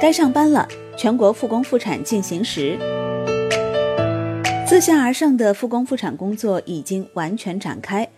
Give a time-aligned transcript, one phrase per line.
[0.00, 2.78] 该上班了，全国复工复产进行时。
[4.66, 8.08] 自下而上的复工复产工作已经完全展开。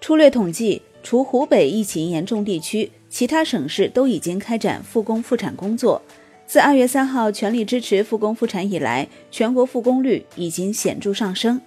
[0.00, 6.00] 粗略统计，除湖北疫情严重地区，其他省市都已经开展复工复产工作。
[6.46, 11.60] 自二月三号全力支持复工复产以来，全国复工率已经显著上升。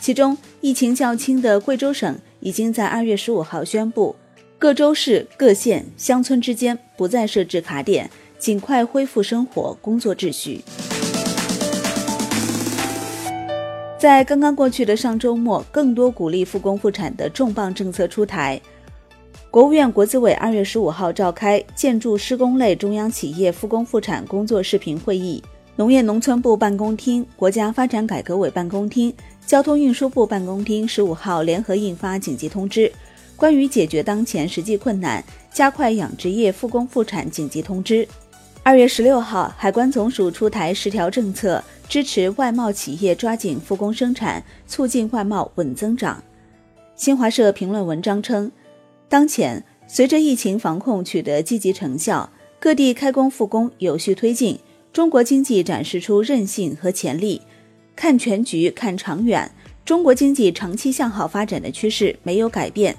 [0.00, 4.16] 其中，疫情较轻的贵州省已经在二月十五号宣布，
[4.58, 10.60] 各州市、各县、乡村之间不再设置卡点，尽快恢复生活工作秩序。
[13.98, 18.60] 在刚刚过去的上周末，更多鼓励复工复产的重磅政策出台。
[19.50, 25.42] 国务院国资委二月十五号召开建筑施工类中央企业复工复产工作视频会议，
[25.76, 29.12] 农业农村部办公厅、国家发展改革委办公厅、
[29.46, 32.92] 交通运输部办公厅十五号联合印发紧急通知，
[33.34, 38.06] 关于解决当前实际困难、加快养殖业复工复产紧急通知。
[38.66, 46.20] 二月十六号，海关总署出台十条政策，支持外贸企业抓紧复工生产，促进外贸稳增长。
[46.96, 48.50] 新华社评论文章称。
[49.08, 54.58] 当前，随着疫情防控取得积极成效，各地开工复工有序推进，
[54.92, 57.40] 中国经济展示出韧性和潜力。
[57.94, 59.48] 看全局、看长远，
[59.84, 62.96] 中国经济长期向好发展的趋势没有改变。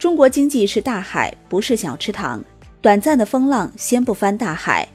[0.00, 2.44] 中国经济是大海，不是小池塘，
[2.82, 4.88] 短暂的风浪掀不翻大海。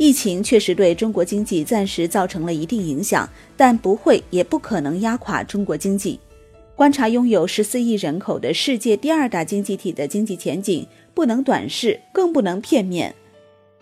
[0.00, 6.18] 疫情确实对中国经济暂时造成了一定影响，但不会也不可能压垮中国经济。
[6.74, 13.14] 观察拥有十四亿人口的世界第二大经济体的经济前景，不能短视，更不能片面。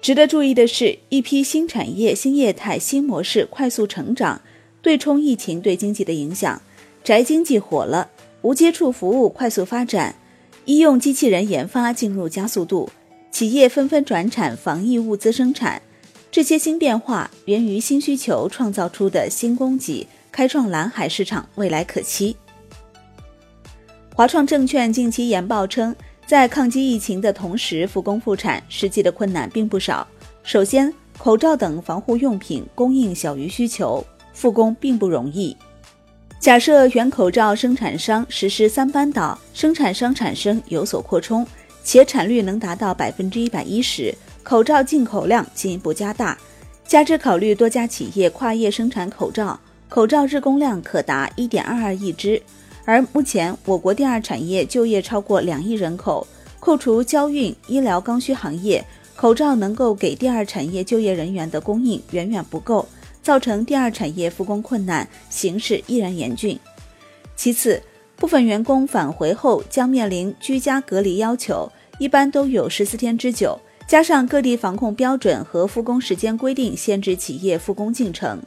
[0.02, 4.42] 值得注意的是，一批新产业、新业态、新模式快速成长，
[4.82, 6.60] 对冲疫情对经济的影响。
[7.04, 8.10] 宅经济火了，
[8.42, 10.16] 无接触服务快速发展，
[10.64, 12.90] 医用机器人研发进入加速度，
[13.30, 15.80] 企业纷纷转产防疫物资生产。
[16.30, 22.36] 这些新变化源于新需求创造出的新供给，开创蓝海市场，未来可期。
[24.14, 25.94] 华创证券近期研报称，
[26.26, 30.06] 在抗击疫情的同时复工复产，实际的困难并不少。
[30.42, 34.04] 首先，口罩等防护用品供应小于需求，
[34.34, 35.56] 复工并不容易。
[36.38, 41.46] 假设原口罩生产商实施三班倒，生产商产生有所扩充，
[41.82, 44.14] 且产率能达到百分之一百一十，
[44.48, 46.38] 口罩进口量进一步加大，
[46.86, 49.60] 加之考虑多家企业跨业生产口罩，
[49.90, 52.40] 口罩日供量可达一点二二亿只。
[52.86, 56.26] 而目前，我国第二产业就业超过两亿人口，
[56.60, 58.82] 扣除交运、医疗刚需行业，
[59.14, 62.88] 口罩能够给第二产业就业人员的供应远远不够，
[63.22, 66.58] 造成第二产业复工困难，形势依然严峻。
[67.36, 67.82] 其次，
[68.16, 78.38] 部分员工返回后将面临居家隔离要求，一般都有十四天之久，加上各地防控标准和复工时间规定限制企业复工进程。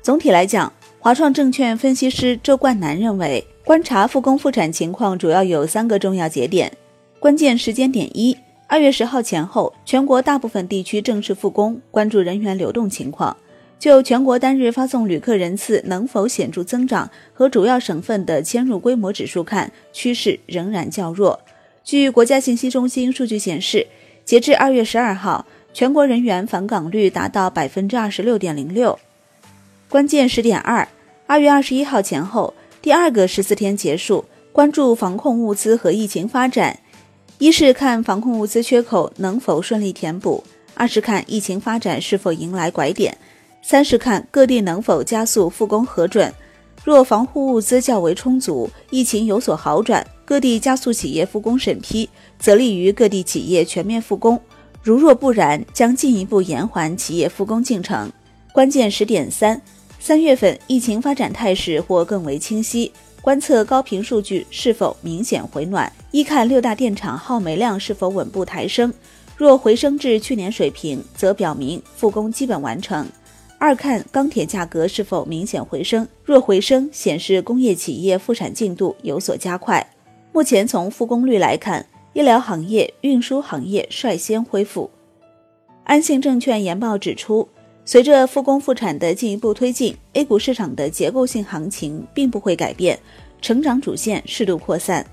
[0.00, 3.46] 总体来讲，华创证券分析师周冠南认为。
[3.62, 6.72] 观察复工复产情况，主要有三个重要节点。
[7.20, 8.36] 关键时间点一：
[8.66, 11.78] 二月十号前后，全国大部分地区正式复工。
[11.90, 13.36] 关注人员流动情况。
[13.78, 21.38] 就全国单日发送旅客人次能否显著增长和主要省份的迁入规模指数看，趋势仍然较弱。
[21.84, 23.86] 据国家信息中心数据显示，
[24.24, 28.98] 截至二月十二号，全国人员返岗率达到百分之二十六点零六。
[29.88, 30.86] 关键时点二：
[31.26, 32.54] 二月二十一号前后。
[32.82, 36.78] 第二个十四天结束，关注防控物资和疫情发展。
[37.36, 40.42] 一是看防控物资缺口能否顺利填补；
[40.72, 43.12] 二是看疫情发展是否迎来拐点；
[43.62, 46.32] 三是看各地能否加速复工核准。
[46.82, 52.08] 若防护物资较为充足，疫情有所好转，各地加速企业复工审批，
[52.38, 54.38] 则利于各地企业全面复工；
[54.80, 58.08] 如若不然，将进一步延缓企业复工进程。
[58.52, 59.60] 关键时点三。
[59.98, 65.92] 三月份疫情发展态势或更为清晰，观测高频数据是否明显回暖。
[66.12, 68.94] 一看六大电厂耗煤量是否稳步抬升，
[69.36, 73.04] 若回升至去年水平，则表明复工基本完成。
[73.58, 79.84] 二看钢铁价格是否明显回升，若回升，显示工业企业复产进度有所加快。
[80.32, 84.90] 目前从复工率来看，医疗行业、运输行业率先恢复。
[85.84, 87.48] 安信证券研报指出。
[87.82, 92.96] 随着复工复产的进一步推进，A 股市场的结构性行情并不会改变，
[93.42, 95.04] 成长主线适度扩散。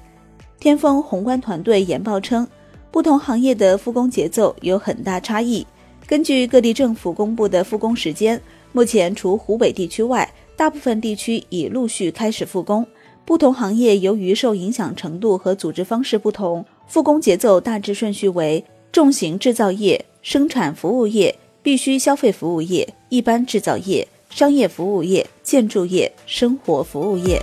[0.60, 2.48] 天风宏观团队研报称，
[2.92, 5.66] 不同行业的复工节奏有很大差异。
[6.06, 8.40] 根据各地政府公布的复工时间，
[8.74, 12.86] 目前除湖北地区外，大部分地区已陆续开始复工。
[13.28, 21.38] 不同行业由于受影响程度和组织方式不同，复工节奏大致顺序为重型制造业、生产服务业。
[21.62, 27.42] 必须消费服务业、一般制造业、商业服务业、建筑业、生活服务业。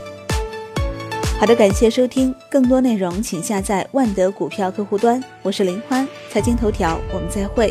[1.39, 5.23] 好的，感谢收听，更多内容请下载万德股票客户端。
[5.43, 7.71] 我是林欢，财经头条，我们再会。